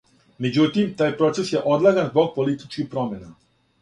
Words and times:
Међутим, 0.45 0.87
тај 1.01 1.13
процес 1.21 1.53
је 1.55 1.63
одлаган 1.75 2.11
због 2.15 2.33
политичких 2.39 2.89
промена. 2.95 3.31